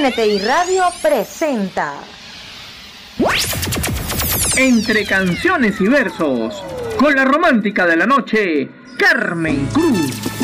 [0.00, 1.96] NTI Radio presenta.
[4.56, 6.64] Entre canciones y versos,
[6.98, 10.41] con la romántica de la noche, Carmen Cruz.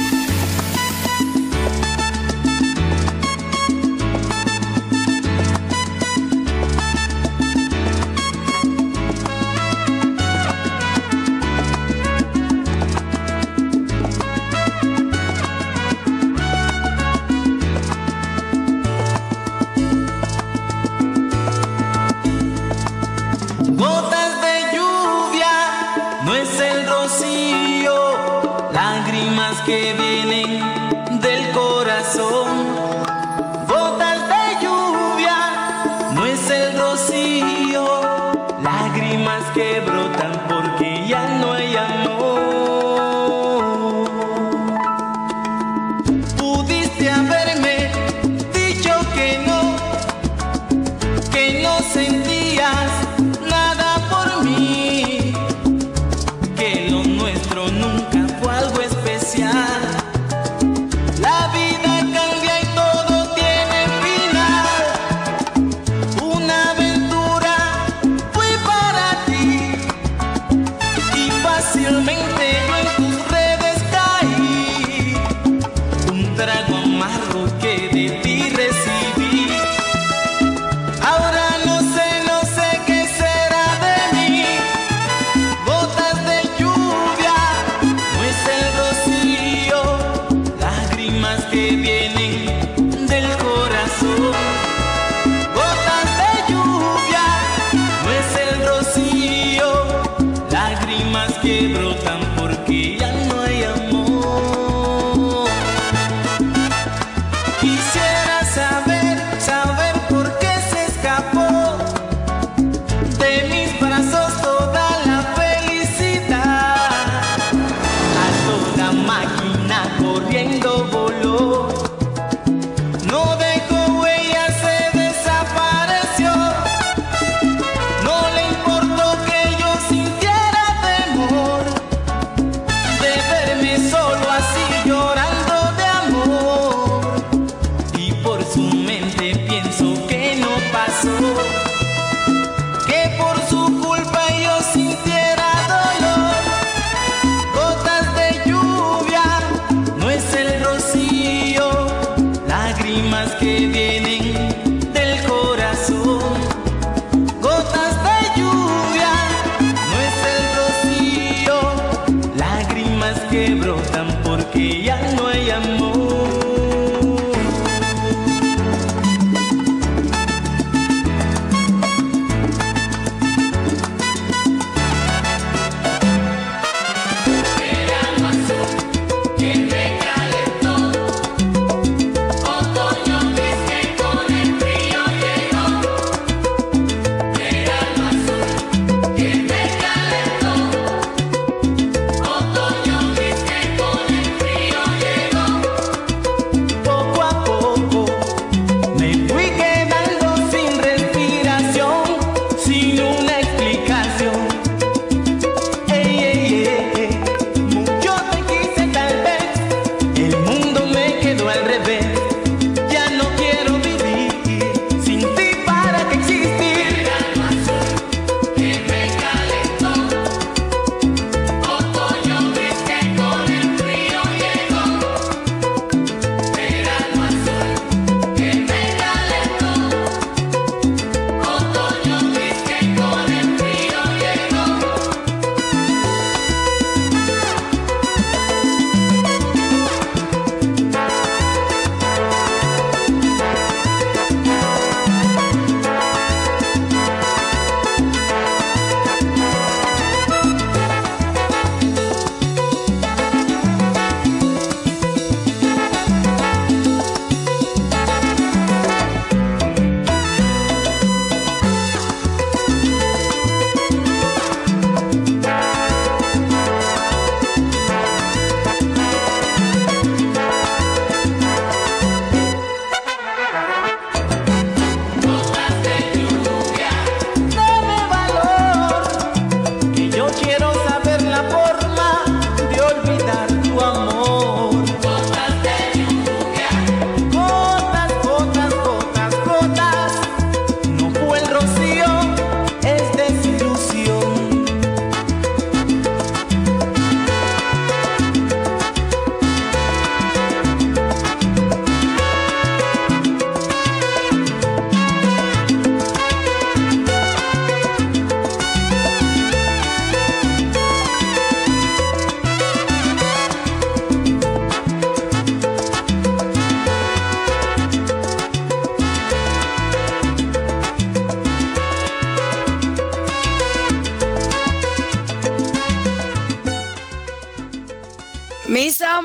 [91.51, 91.88] baby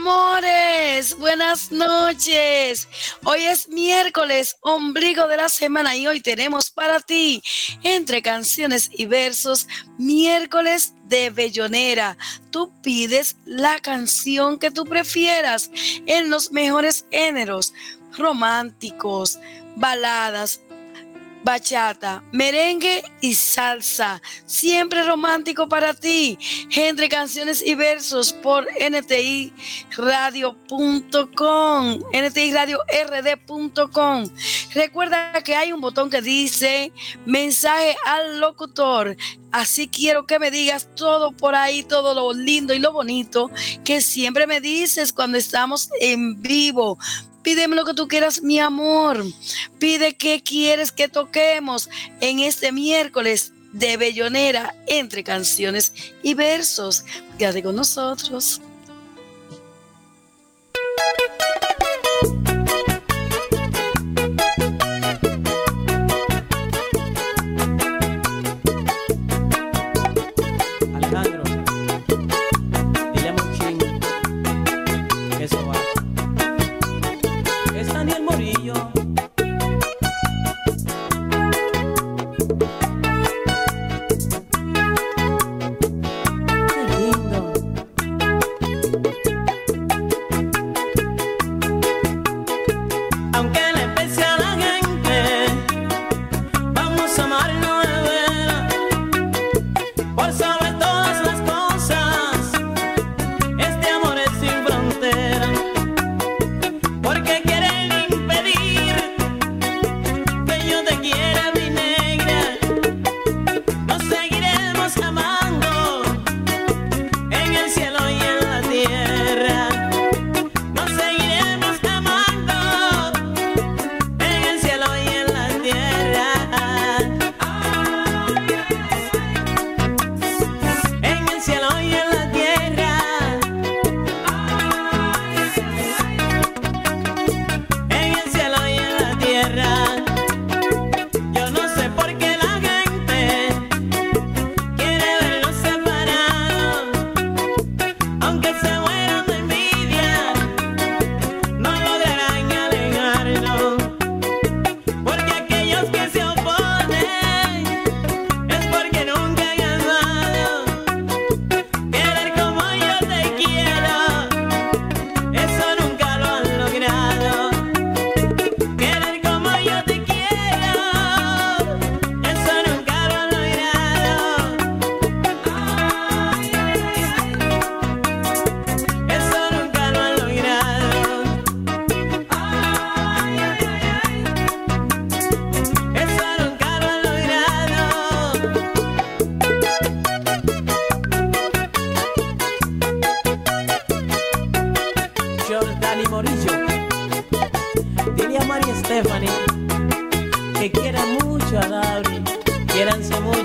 [0.05, 2.89] amores, buenas noches.
[3.23, 7.41] Hoy es miércoles, ombligo de la semana y hoy tenemos para ti,
[7.83, 9.65] entre canciones y versos,
[9.97, 12.17] miércoles de Bellonera.
[12.51, 15.71] Tú pides la canción que tú prefieras
[16.05, 17.73] en los mejores géneros,
[18.17, 19.39] románticos,
[19.77, 20.59] baladas,
[21.43, 24.21] bachata, merengue y salsa.
[24.45, 26.37] Siempre romántico para ti.
[26.75, 29.53] Entre canciones y versos por NTI
[29.97, 34.29] Radio.com, NTI Radio RD.com.
[34.73, 36.91] Recuerda que hay un botón que dice
[37.25, 39.15] mensaje al locutor.
[39.53, 43.51] Así quiero que me digas todo por ahí, todo lo lindo y lo bonito
[43.85, 46.97] que siempre me dices cuando estamos en vivo.
[47.43, 49.23] Pídeme lo que tú quieras, mi amor.
[49.77, 51.87] Pide qué quieres que toquemos
[52.19, 57.05] en este miércoles de Bellonera entre canciones y versos.
[57.37, 58.59] Quédate con nosotros.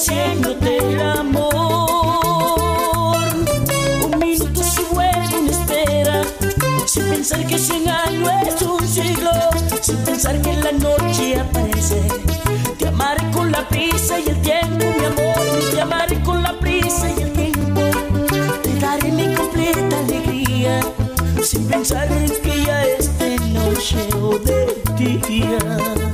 [0.00, 1.52] haciéndote el amor.
[4.02, 6.22] Un minuto se vuelve una espera,
[6.86, 9.30] sin pensar que cien años es un siglo,
[9.82, 12.00] sin pensar que la noche aparece.
[12.78, 17.10] Te amaré con la prisa y el tiempo, mi amor, te amaré con la prisa
[17.10, 17.82] y el tiempo.
[18.62, 20.80] Te daré mi completa alegría,
[21.42, 22.08] sin pensar
[22.42, 26.09] que ya es de noche o de día.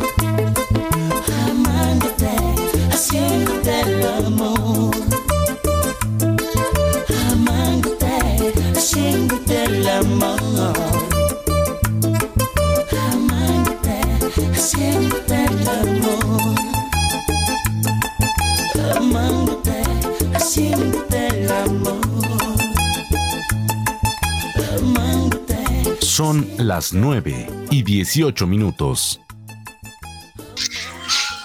[26.58, 29.20] Las 9 y 18 minutos.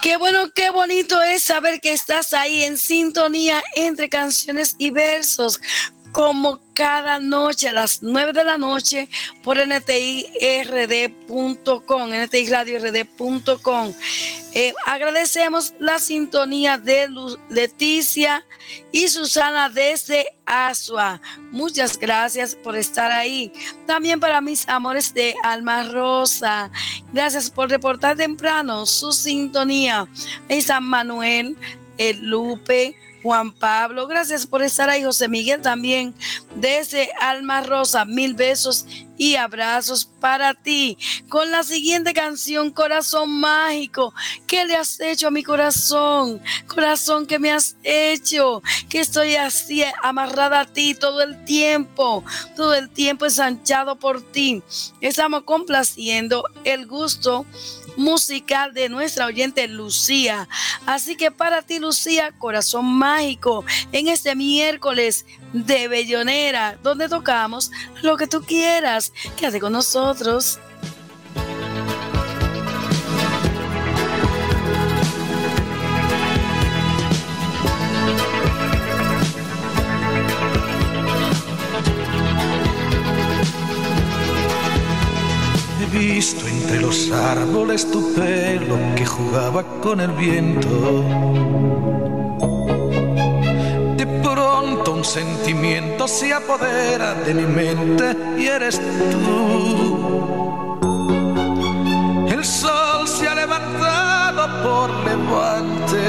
[0.00, 5.60] Qué bueno, qué bonito es saber que estás ahí en sintonía entre canciones y versos
[6.10, 9.08] como cada noche a las 9 de la noche
[9.42, 10.00] por ntird.com,
[12.10, 13.94] ntiradiord.com.
[14.54, 17.08] Eh, agradecemos la sintonía de
[17.48, 18.44] Leticia
[18.90, 21.20] y Susana desde Asua.
[21.50, 23.50] Muchas gracias por estar ahí.
[23.86, 26.70] También para mis amores de Alma Rosa.
[27.12, 30.06] Gracias por reportar temprano su sintonía.
[30.50, 31.56] Y San Manuel,
[31.96, 36.14] el Lupe, Juan Pablo, gracias por estar ahí, José Miguel también,
[36.56, 40.98] desde Alma Rosa, mil besos y abrazos para ti.
[41.28, 44.12] Con la siguiente canción, Corazón Mágico,
[44.48, 46.42] ¿qué le has hecho a mi corazón?
[46.66, 48.62] Corazón, ¿qué me has hecho?
[48.88, 52.24] Que estoy así amarrada a ti todo el tiempo,
[52.56, 54.62] todo el tiempo ensanchado por ti.
[55.00, 57.46] Estamos complaciendo el gusto
[57.96, 60.48] musical de nuestra oyente Lucía.
[60.86, 67.70] Así que para ti, Lucía, corazón mágico, en este miércoles de Bellonera, donde tocamos
[68.02, 69.12] lo que tú quieras.
[69.36, 70.58] Quédate con nosotros.
[86.06, 91.04] Visto entre los árboles tu pelo que jugaba con el viento.
[93.96, 98.80] De pronto un sentimiento se apodera de mi mente y eres
[99.12, 100.80] tú.
[102.28, 106.04] El sol se ha levantado por levante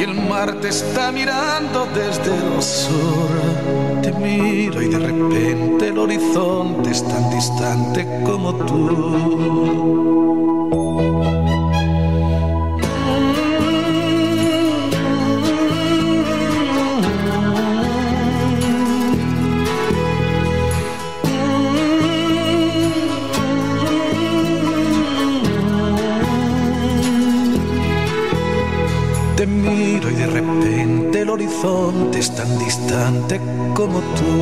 [0.00, 3.85] y el mar te está mirando desde el sur.
[4.06, 10.55] Te miro y de repente el horizonte es tan distante como tú.
[31.30, 33.40] Horizonte es tan distante
[33.74, 34.32] como tú.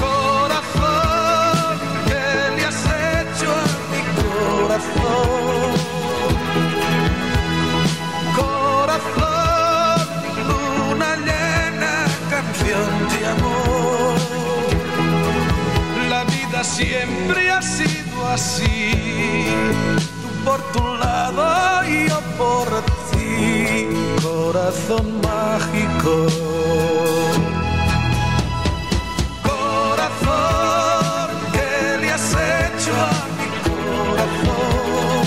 [0.00, 5.72] Corazón, ¿qué le has hecho a mi corazón?
[8.36, 10.06] Corazón,
[10.48, 11.94] luna llena,
[12.30, 14.16] canción de amor.
[16.10, 19.46] La vida siempre ha sido así
[20.44, 22.95] por tu lado y yo por
[23.36, 23.88] ti,
[24.22, 26.14] corazón mágico.
[29.50, 35.24] Corazón, ¿qué le has hecho a mi corazón?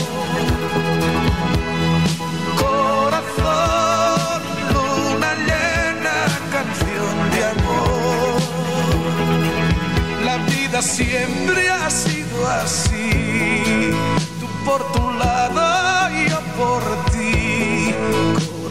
[2.63, 4.39] Corazón,
[4.73, 6.17] luna llena,
[6.55, 8.41] canción de amor.
[10.25, 12.88] La vida siempre ha sido así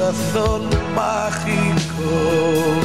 [0.08, 0.62] corazón
[0.94, 2.77] mágico.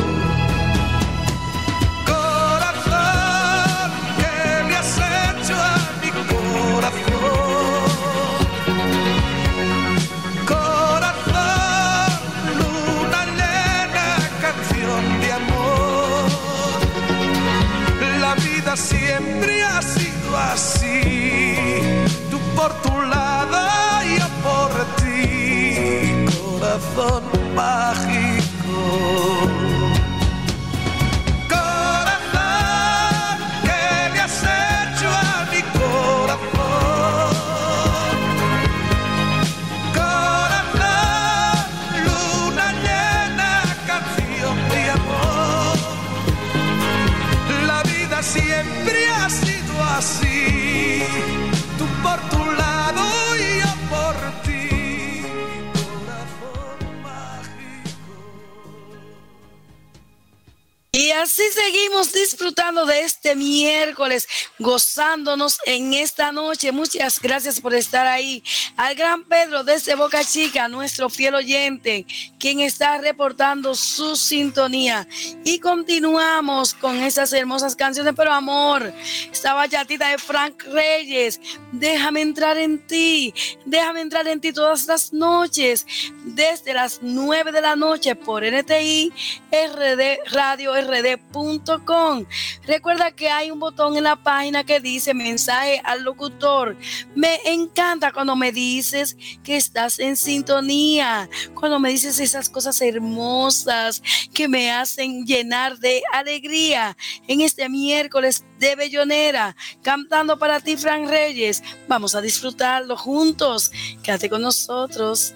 [61.23, 64.27] Así seguimos disfrutando de este miércoles,
[64.59, 66.71] gozándonos en esta noche.
[66.71, 68.43] Muchas gracias por estar ahí.
[68.77, 72.05] Al gran Pedro desde Boca Chica, nuestro fiel oyente,
[72.39, 75.07] quien está reportando su sintonía.
[75.43, 78.93] Y continuamos con esas hermosas canciones, pero amor,
[79.31, 81.39] esta bachatita de Frank Reyes,
[81.71, 83.33] déjame entrar en ti,
[83.65, 85.85] déjame entrar en ti todas las noches,
[86.25, 89.11] desde las 9 de la noche por NTI,
[89.51, 92.25] RD Radio rd.com.
[92.65, 96.75] Recuerda que hay un botón en la página que dice mensaje al locutor.
[97.15, 104.03] Me encanta cuando me dices que estás en sintonía, cuando me dices esas cosas hermosas
[104.33, 111.07] que me hacen llenar de alegría en este miércoles de Bellonera, cantando para ti, Fran
[111.07, 111.63] Reyes.
[111.87, 113.71] Vamos a disfrutarlo juntos.
[114.03, 115.33] Quédate con nosotros.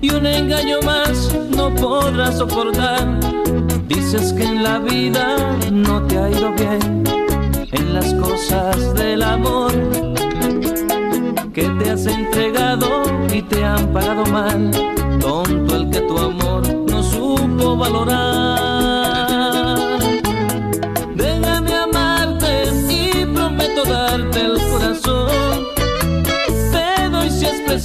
[0.00, 3.18] Y un engaño más no podrás soportar.
[3.88, 7.04] Dices que en la vida no te ha ido bien
[7.72, 9.72] en las cosas del amor
[11.54, 14.70] que te has entregado y te han pagado mal.
[15.20, 18.35] Tonto el que tu amor no supo valorar.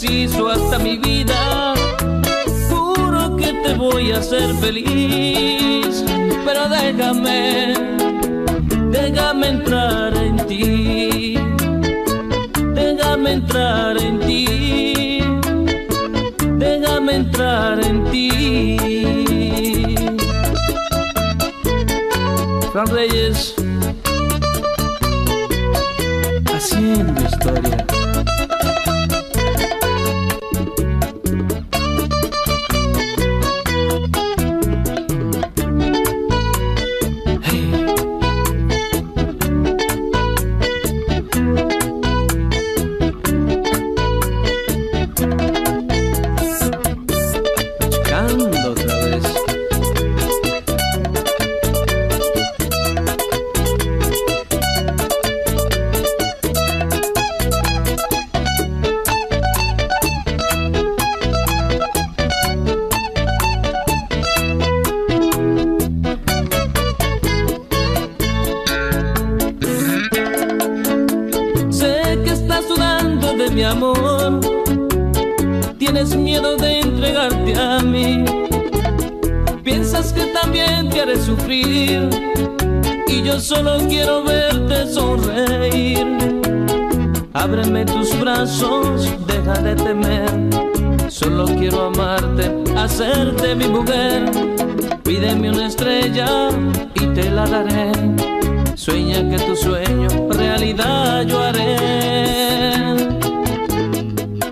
[0.02, 1.76] Preciso hasta mi vida.
[2.70, 6.04] Juro que te voy a hacer feliz,
[6.44, 7.76] pero déjame,
[8.90, 11.38] déjame entrar en ti.
[12.74, 15.20] Déjame entrar en ti.
[16.58, 18.78] Déjame entrar en ti.
[22.72, 23.54] Fran Reyes
[26.52, 27.81] haciendo historia.
[99.30, 101.78] que tu sueño realidad yo haré.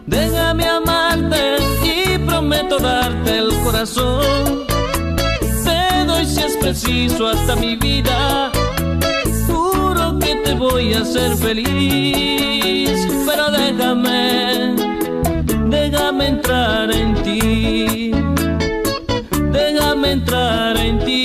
[0.05, 4.65] Déjame amarte y prometo darte el corazón.
[5.63, 8.51] Te doy si es preciso hasta mi vida.
[9.47, 14.75] Juro que te voy a hacer feliz, pero déjame,
[15.67, 18.11] déjame entrar en ti.
[19.51, 21.18] Déjame entrar en ti.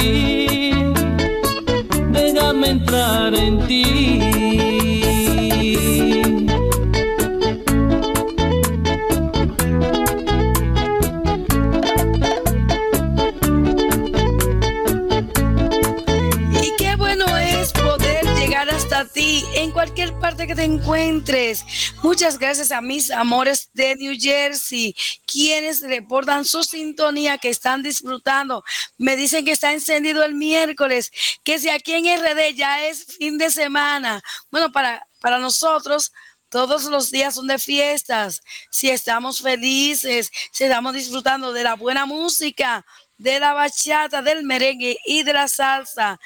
[22.03, 24.95] Muchas gracias a mis amores de New Jersey,
[25.27, 28.63] quienes reportan su sintonía, que están disfrutando.
[28.99, 31.11] Me dicen que está encendido el miércoles,
[31.43, 34.23] que si aquí en RD ya es fin de semana.
[34.51, 36.13] Bueno, para, para nosotros,
[36.49, 38.41] todos los días son de fiestas.
[38.71, 42.85] Si estamos felices, si estamos disfrutando de la buena música,
[43.17, 46.19] de la bachata, del merengue y de la salsa.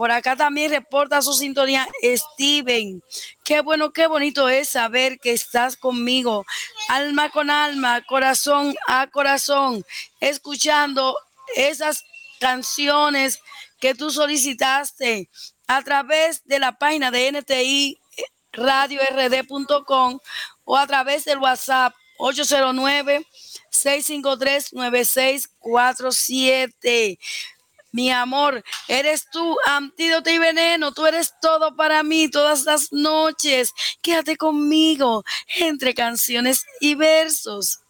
[0.00, 3.02] Por acá también reporta su sintonía Steven.
[3.44, 6.46] Qué bueno, qué bonito es saber que estás conmigo,
[6.88, 9.84] alma con alma, corazón a corazón,
[10.18, 11.14] escuchando
[11.54, 12.02] esas
[12.40, 13.42] canciones
[13.78, 15.28] que tú solicitaste
[15.66, 18.00] a través de la página de NTI
[18.52, 20.18] radiord.com
[20.64, 23.26] o a través del WhatsApp 809
[23.68, 27.18] 653 9647.
[27.92, 33.72] Mi amor, eres tú, antídoto y veneno, tú eres todo para mí todas las noches.
[34.00, 35.24] Quédate conmigo
[35.58, 37.80] entre canciones y versos.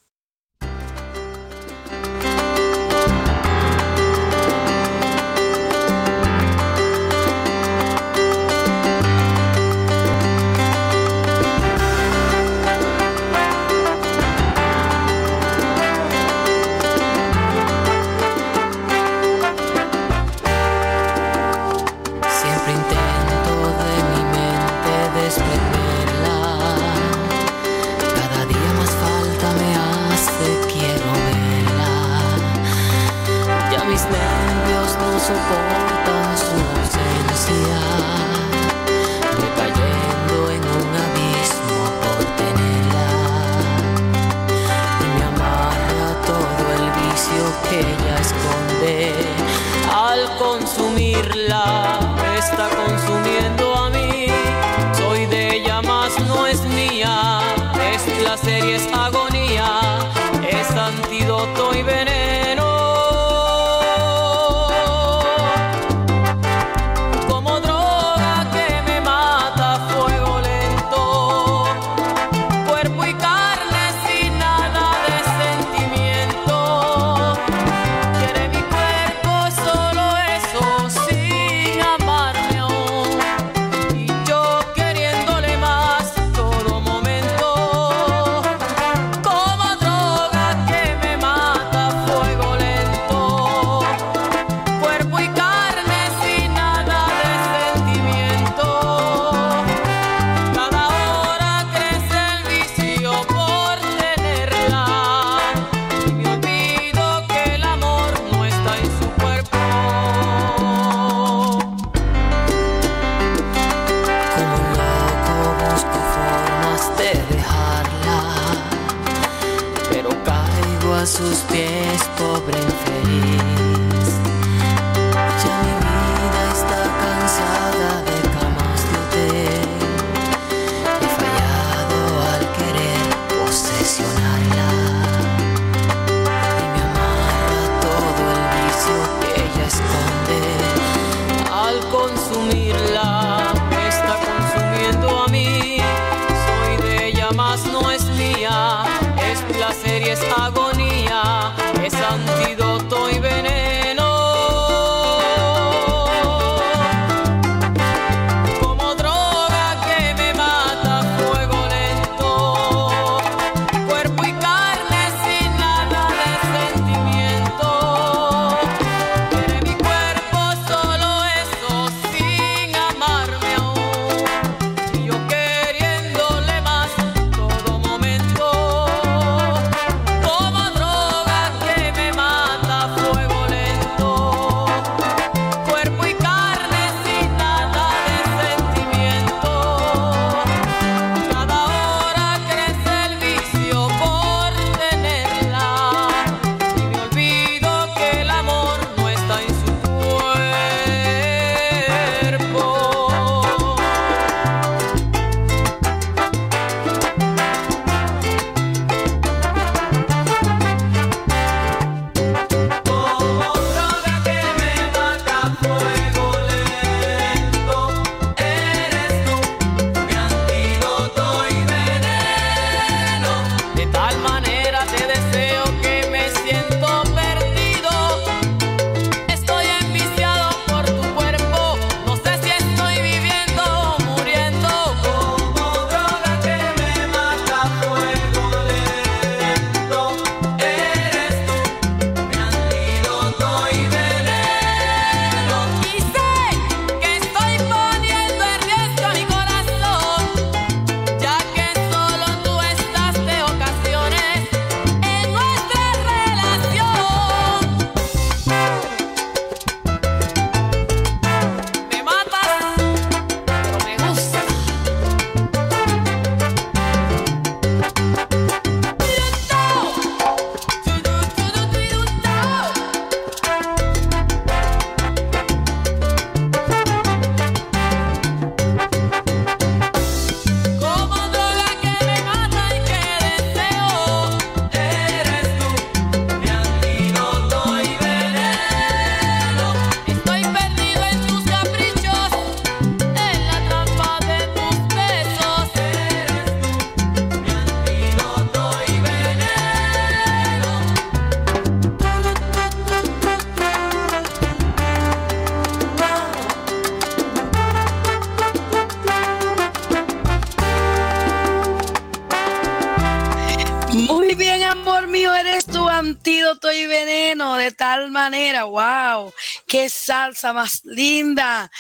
[320.21, 321.71] Salsa más linda!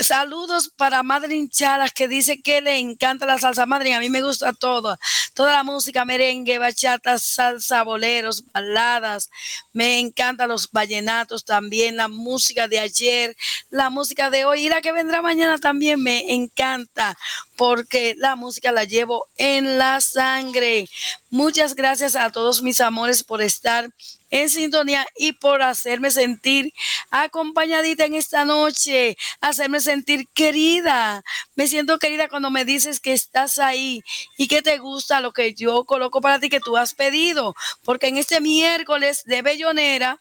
[0.00, 3.94] Saludos para Madre Hinchadas que dice que le encanta la salsa madre.
[3.94, 4.98] A mí me gusta todo.
[5.34, 9.30] Toda la música, merengue, bachata, salsa, boleros, baladas.
[9.72, 13.36] Me encantan los vallenatos también, la música de ayer,
[13.70, 17.16] la música de hoy y la que vendrá mañana también me encanta
[17.56, 20.88] porque la música la llevo en la sangre.
[21.34, 23.90] Muchas gracias a todos mis amores por estar
[24.30, 26.72] en sintonía y por hacerme sentir
[27.10, 31.24] acompañadita en esta noche, hacerme sentir querida.
[31.56, 34.00] Me siento querida cuando me dices que estás ahí
[34.38, 38.06] y que te gusta lo que yo coloco para ti que tú has pedido, porque
[38.06, 40.20] en este miércoles de Bellonera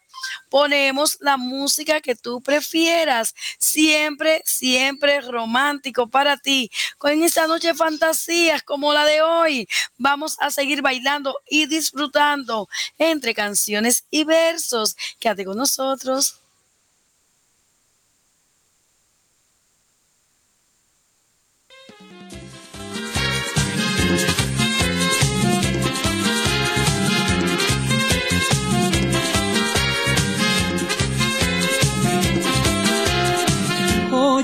[0.50, 6.70] ponemos la música que tú prefieras, siempre, siempre romántico para ti.
[6.98, 12.68] Con esta noche de fantasías como la de hoy, vamos a seguir bailando y disfrutando
[12.98, 14.96] entre canciones y versos.
[15.20, 16.43] Quédate con nosotros.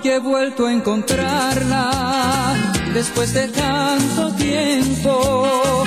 [0.02, 2.54] Hoy he vuelto a encontrarla
[2.93, 5.84] después de tanto tiempo.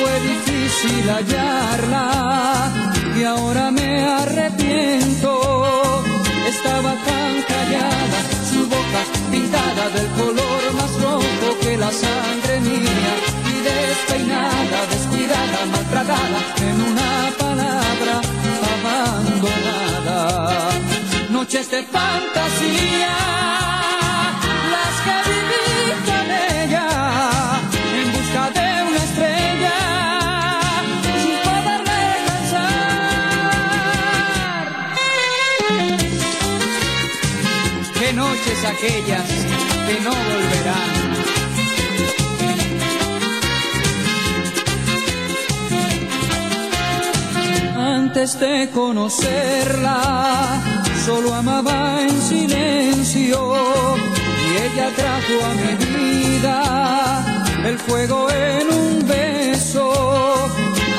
[0.00, 2.70] Fue difícil hallarla
[3.18, 5.40] y ahora me arrepiento.
[6.46, 9.00] Estaba tan callada, su boca
[9.32, 13.14] pintada del color más rojo que la sangre mía
[13.50, 17.47] y despeinada, descuidada, maltratada en una
[21.38, 23.16] noches de fantasía,
[24.74, 25.66] las que viví
[26.08, 26.26] con
[26.58, 26.88] ella,
[28.00, 29.78] en busca de una estrella,
[31.04, 32.80] sin poderla alcanzar.
[38.00, 39.28] Qué noches aquellas
[39.86, 40.92] que no volverán.
[47.76, 49.98] Antes de conocerla,
[51.08, 53.38] solo amaba en silencio
[54.44, 56.54] y ella trajo a mi vida
[57.64, 59.84] el fuego en un beso.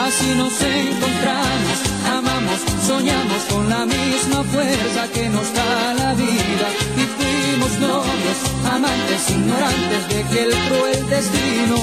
[0.06, 1.78] Así nos encontramos,
[2.18, 6.68] amamos, soñamos con la misma fuerza que nos da la vida
[7.02, 8.38] y fuimos novios,
[8.76, 11.78] amantes, ignorantes de que el cruel destino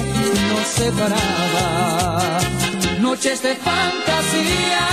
[0.51, 2.39] nos separaba.
[2.99, 4.83] Noches de fantasía,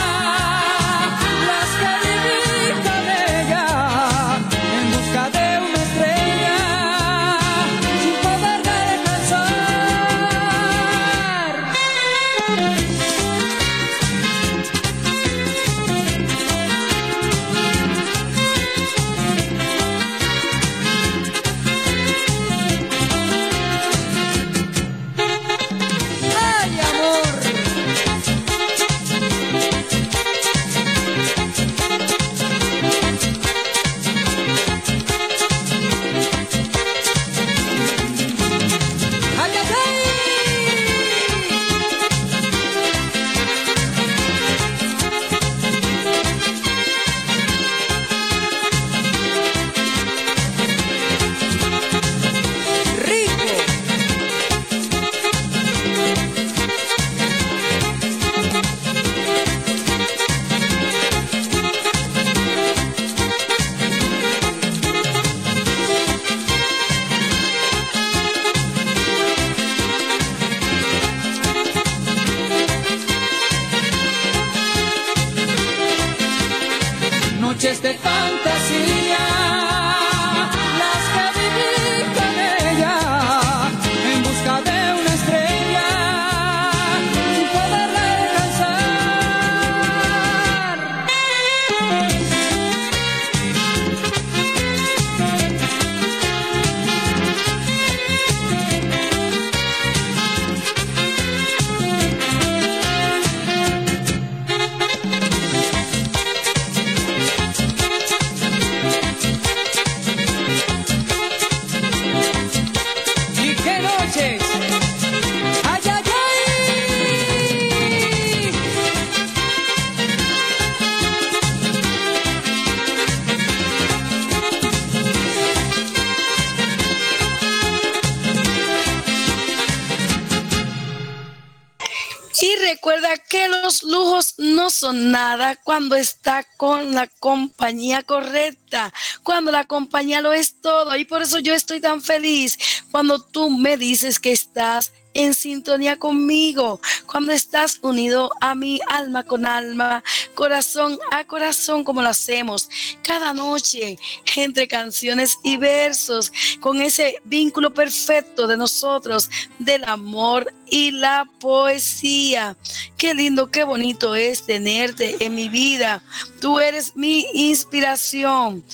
[135.74, 138.94] cuando está con la compañía correcta,
[139.24, 140.96] cuando la compañía lo es todo.
[140.96, 142.56] Y por eso yo estoy tan feliz
[142.92, 149.22] cuando tú me dices que estás en sintonía conmigo, cuando estás unido a mi alma
[149.24, 150.02] con alma,
[150.34, 152.68] corazón a corazón, como lo hacemos
[153.02, 153.98] cada noche
[154.36, 162.56] entre canciones y versos, con ese vínculo perfecto de nosotros, del amor y la poesía.
[162.96, 166.02] Qué lindo, qué bonito es tenerte en mi vida.
[166.40, 168.64] Tú eres mi inspiración.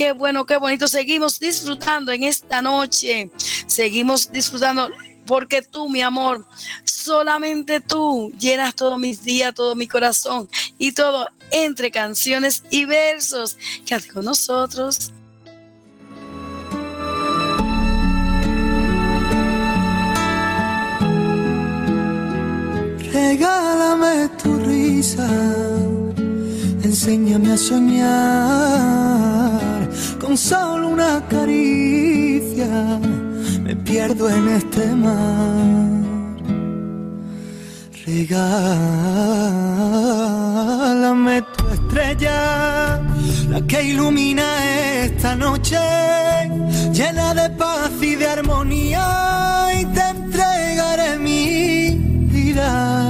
[0.00, 0.88] Qué bueno, qué bonito.
[0.88, 3.30] Seguimos disfrutando en esta noche.
[3.66, 4.88] Seguimos disfrutando
[5.26, 6.46] porque tú, mi amor,
[6.84, 10.48] solamente tú llenas todos mis días, todo mi corazón
[10.78, 13.58] y todo entre canciones y versos.
[13.84, 15.12] Quédate con nosotros.
[23.12, 25.28] Regálame tu risa,
[26.82, 28.90] enséñame a soñar
[30.20, 33.00] con solo una caricia
[33.62, 35.90] me pierdo en este mar.
[38.06, 38.62] Regálame
[41.56, 43.00] tu estrella,
[43.48, 44.44] la que ilumina
[45.04, 45.78] esta noche,
[46.92, 51.90] llena de paz y de armonía, y te entregaré mi
[52.32, 53.09] vida.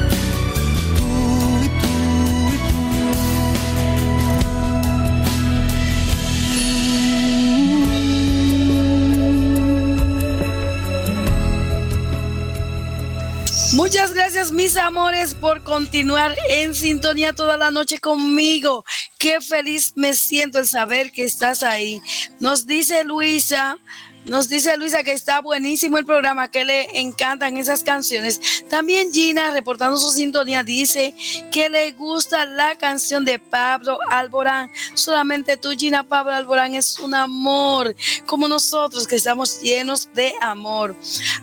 [13.91, 18.85] Muchas gracias, mis amores, por continuar en sintonía toda la noche conmigo.
[19.19, 22.01] Qué feliz me siento el saber que estás ahí.
[22.39, 23.77] Nos dice Luisa,
[24.25, 28.65] nos dice Luisa que está buenísimo el programa, que le encantan esas canciones.
[28.69, 31.15] También Gina, reportando su sintonía, dice
[31.51, 34.69] que le gusta la canción de Pablo Alborán.
[34.93, 37.95] Solamente tú, Gina Pablo Alborán, es un amor,
[38.25, 40.95] como nosotros que estamos llenos de amor.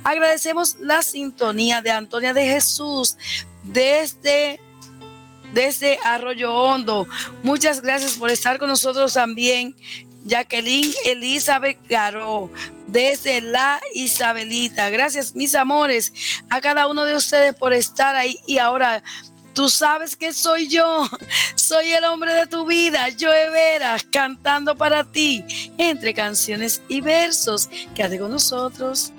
[0.04, 3.16] Agradecemos la sintonía de Antonia de Jesús.
[3.64, 4.60] desde
[5.52, 7.06] desde Arroyo Hondo.
[7.42, 9.74] Muchas gracias por estar con nosotros también.
[10.28, 12.50] Jacqueline Elizabeth Garó,
[12.86, 14.90] desde la Isabelita.
[14.90, 16.12] Gracias, mis amores,
[16.50, 18.38] a cada uno de ustedes por estar ahí.
[18.46, 19.02] Y ahora,
[19.54, 21.08] tú sabes que soy yo,
[21.56, 25.44] soy el hombre de tu vida, Joe Veras, cantando para ti,
[25.78, 27.68] entre canciones y versos.
[27.94, 29.12] Quédate con nosotros.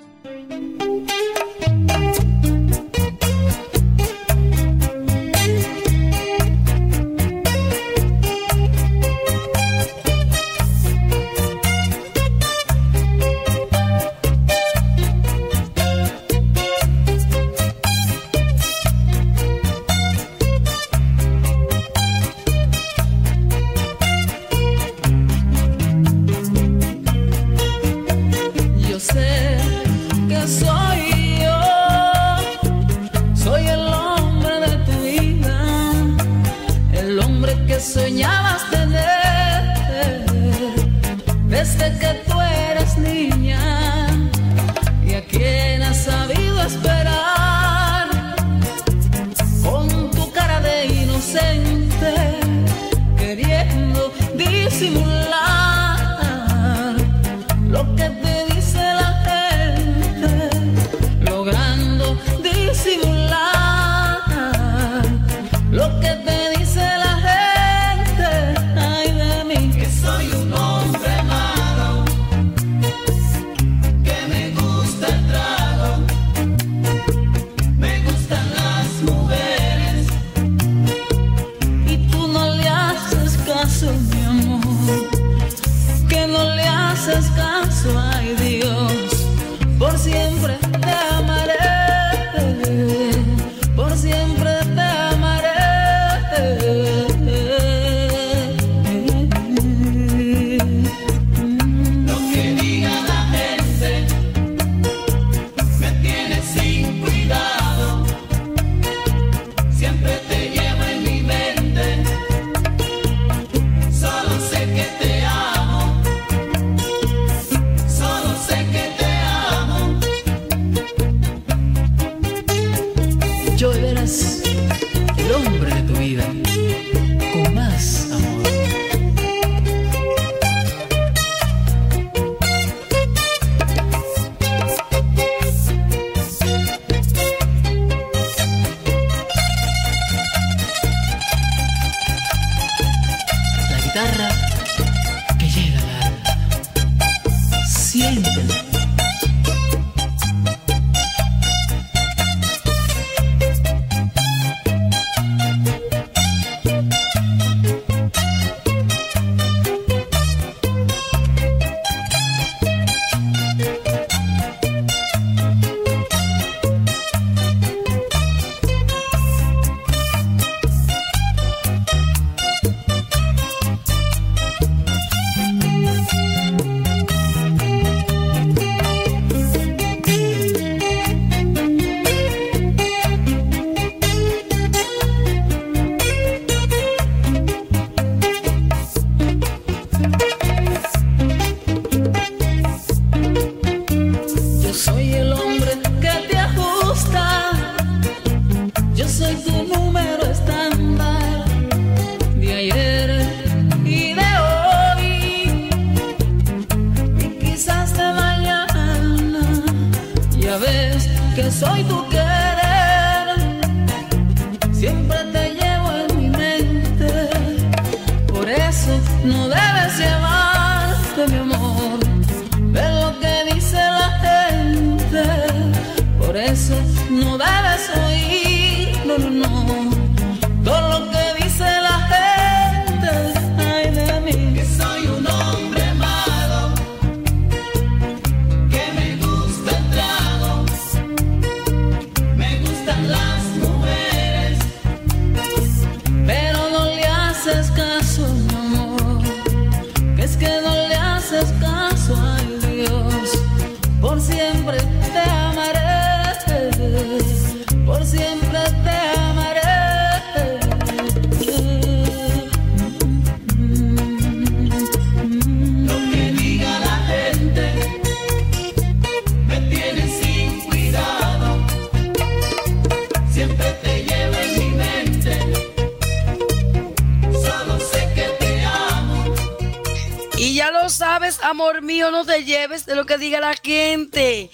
[281.70, 284.50] Amor mío, no te lleves de lo que diga la gente.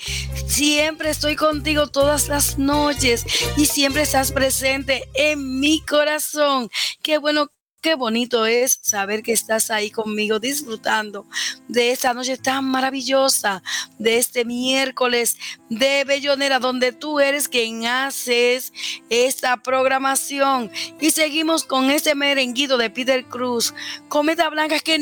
[0.47, 3.25] Siempre estoy contigo todas las noches
[3.57, 6.69] y siempre estás presente en mi corazón.
[7.03, 7.51] Qué bueno
[7.81, 11.27] qué bonito es saber que estás ahí conmigo disfrutando
[11.69, 13.63] de esta noche tan maravillosa,
[13.99, 15.37] de este miércoles
[15.71, 18.73] de Bellonera, donde tú eres quien haces
[19.09, 20.71] esta programación.
[21.01, 23.73] Y seguimos con este merenguido de Peter Cruz,
[24.09, 24.99] Cometa Blanca que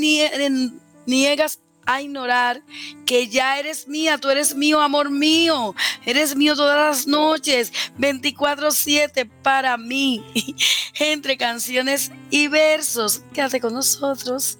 [1.06, 2.62] niegas a ignorar
[3.06, 5.74] que ya eres mía, tú eres mío, amor mío,
[6.04, 10.24] eres mío todas las noches, 24/7 para mí,
[10.98, 13.22] entre canciones y versos.
[13.32, 14.58] Quédate con nosotros.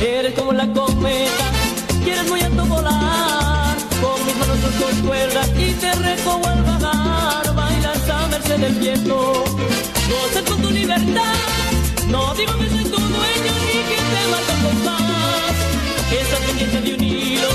[0.00, 1.23] Eres como la cometa
[8.58, 9.44] merced del viento,
[10.08, 11.34] gozas con tu libertad,
[12.08, 15.54] no digo que soy tu dueño ni que te marca con más,
[16.10, 17.48] estás pendiente de un hilo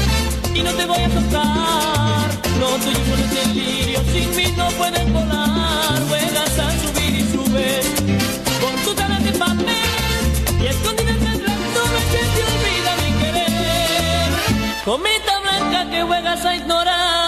[0.53, 2.27] y no te voy a tocar,
[2.59, 7.85] no solo es el lirio, sin mí no puedes volar, juegas a subir y subes,
[8.61, 9.75] con tus alas de papel.
[10.61, 14.29] Y escondidas en las nubes se te olvida mi querer.
[14.83, 17.18] Cometa blanca que juegas a ignorar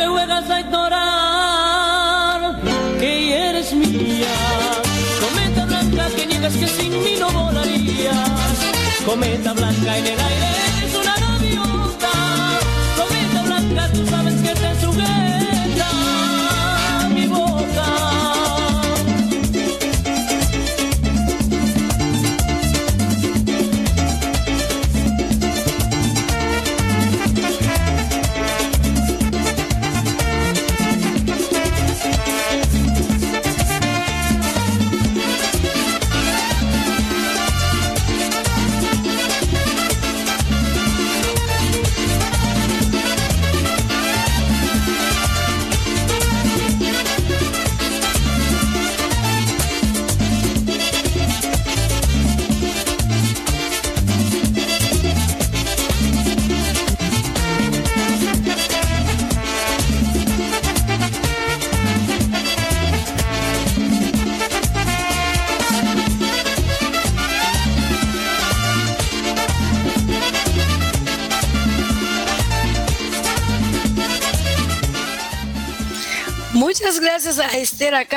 [0.00, 2.40] que juegas a ignorar
[2.98, 4.34] que eres mía.
[5.22, 8.56] Cometa blanca que niegas que sin mí no volarías.
[9.04, 10.48] Cometa blanca en el aire
[10.78, 12.12] eres una gaviota.
[12.98, 15.29] Cometa blanca tú sabes que te sujeta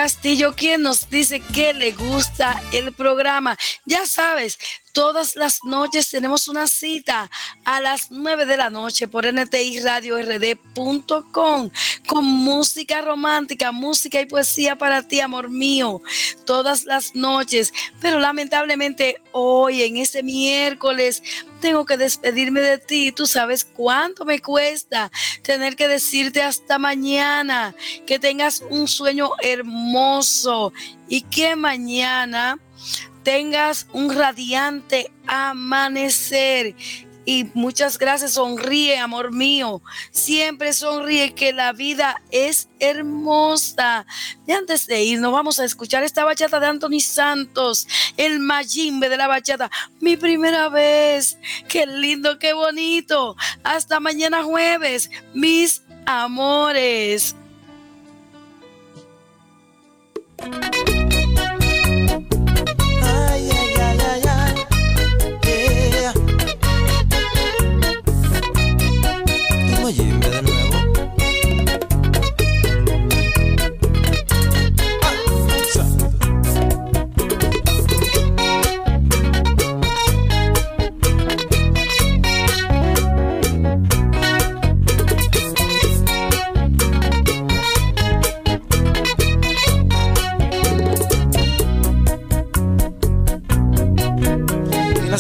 [0.04, 3.58] Castillo, quien nos dice que le gusta el programa.
[3.86, 4.58] Ya sabes,
[4.93, 7.30] Todas las noches tenemos una cita
[7.66, 11.70] a las 9 de la noche por NTI Radio RD.com
[12.07, 16.01] con música romántica, música y poesía para ti, amor mío.
[16.45, 17.74] Todas las noches.
[18.01, 21.24] Pero lamentablemente hoy, en este miércoles,
[21.61, 23.11] tengo que despedirme de ti.
[23.11, 25.11] Tú sabes cuánto me cuesta
[25.41, 27.74] tener que decirte hasta mañana.
[28.05, 30.74] Que tengas un sueño hermoso
[31.07, 32.59] y que mañana
[33.24, 36.76] tengas un radiante amanecer.
[37.26, 39.82] Y muchas gracias, sonríe, amor mío.
[40.11, 44.05] Siempre sonríe que la vida es hermosa.
[44.45, 49.17] Y antes de irnos, vamos a escuchar esta bachata de Anthony Santos, el Majimbe de
[49.17, 49.71] la bachata.
[50.01, 51.38] Mi primera vez.
[51.69, 53.36] Qué lindo, qué bonito.
[53.63, 57.36] Hasta mañana jueves, mis amores.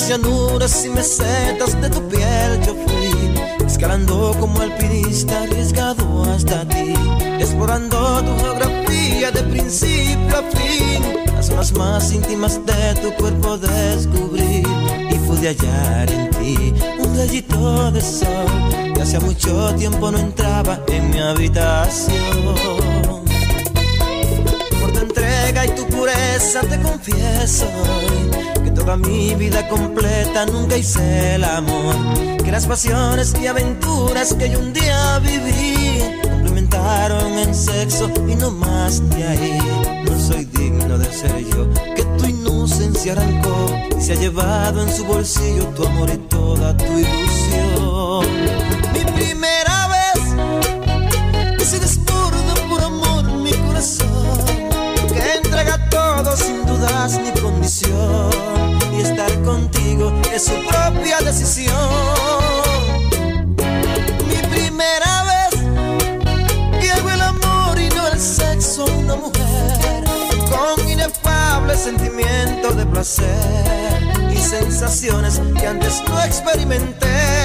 [0.03, 6.93] Las llanuras y mesetas de tu piel yo fui Escalando como alpinista arriesgado hasta ti
[7.39, 11.03] Explorando tu geografía de principio a fin.
[11.33, 14.63] Las zonas más íntimas de tu cuerpo descubrí
[15.09, 18.93] Y pude hallar en ti un rayito de sol.
[18.93, 22.92] Que hacía mucho tiempo no entraba en mi habitación
[26.03, 27.65] pureza te confieso
[28.75, 31.95] toda mi vida completa nunca hice el amor.
[32.43, 38.51] Que las pasiones y aventuras que yo un día viví complementaron en sexo y no
[38.51, 39.57] más de ahí.
[40.05, 44.91] No soy digno de ser yo, que tu inocencia arrancó y se ha llevado en
[44.93, 48.25] su bolsillo tu amor y toda tu ilusión.
[48.93, 50.23] Mi primera vez
[56.35, 58.29] sin dudas ni condición
[59.03, 61.75] estar contigo es su propia decisión.
[64.27, 65.61] Mi primera vez
[66.81, 70.03] que hago el amor y no el sexo una mujer
[70.49, 77.42] con inefable sentimiento de placer y sensaciones que antes no experimenté.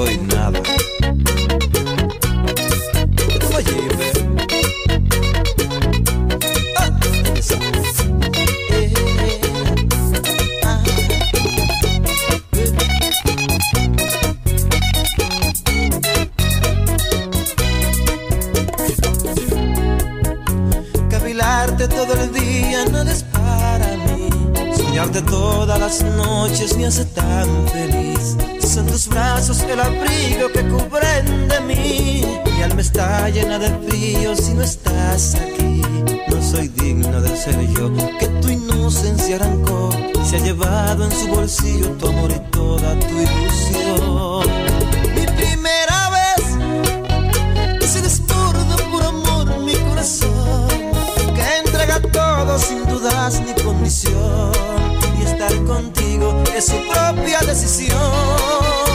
[0.00, 0.29] Soy
[33.58, 35.82] llena frío si no estás aquí.
[36.28, 39.90] No soy digno de ser yo, que tu inocencia arrancó.
[40.24, 44.46] Se ha llevado en su bolsillo tu amor y toda tu ilusión.
[45.14, 50.68] Mi primera vez se desborda por amor mi corazón.
[51.34, 54.80] Que entrega todo sin dudas ni condición
[55.40, 58.89] estar contigo es su propia decisión.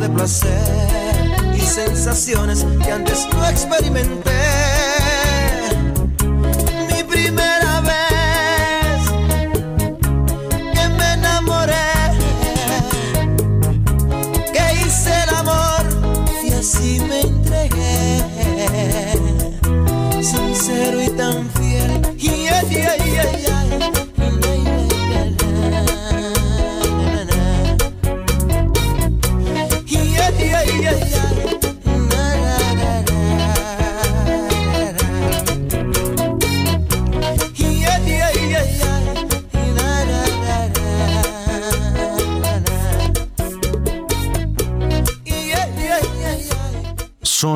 [0.00, 4.49] De placer y sensaciones que antes no experimenté.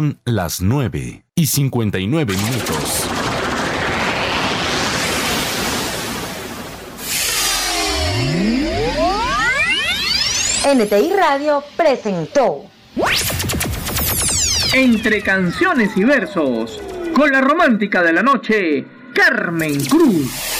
[0.04, 3.08] Son las 9 y 59 minutos.
[10.74, 12.66] NTI Radio presentó
[14.74, 16.82] Entre canciones y versos,
[17.14, 18.84] con la romántica de la noche,
[19.14, 20.53] Carmen Cruz.